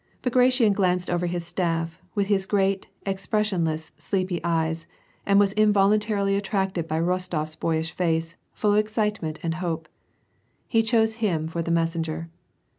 Bagration 0.23 0.73
glanced 0.73 1.11
over 1.11 1.27
his 1.27 1.45
staff, 1.45 2.01
with 2.15 2.25
his 2.25 2.47
great, 2.47 2.87
expression 3.05 3.63
less, 3.63 3.91
sleepy 3.99 4.41
eyes, 4.43 4.87
and 5.27 5.39
was 5.39 5.51
involuntarily 5.53 6.35
attracted 6.35 6.87
by 6.87 6.99
Rostof's 6.99 7.55
boyish 7.55 7.91
face, 7.91 8.35
full 8.51 8.73
of 8.73 8.83
e^i^citemeut 8.91 9.37
and 9.43 9.53
hope. 9.61 9.87
He 10.67 10.81
chose 10.81 11.17
him 11.21 11.47
for 11.47 11.61
the 11.61 11.69
messenger. 11.69 12.31